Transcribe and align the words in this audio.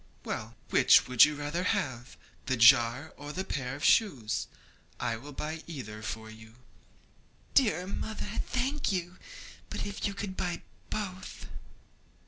'Well, 0.25 0.55
which 0.71 1.07
would 1.07 1.25
you 1.25 1.35
rather 1.35 1.61
have 1.63 2.17
that 2.47 2.57
jar 2.57 3.13
or 3.17 3.29
a 3.37 3.43
pair 3.43 3.75
of 3.75 3.85
shoes? 3.85 4.47
I 4.99 5.15
will 5.15 5.31
buy 5.31 5.61
either 5.67 6.01
for 6.01 6.27
you.' 6.31 6.55
'Dear 7.53 7.85
mother, 7.85 8.39
thank 8.47 8.91
you! 8.91 9.17
but 9.69 9.85
if 9.85 10.07
you 10.07 10.15
could 10.15 10.35
buy 10.35 10.63
both?' 10.89 11.45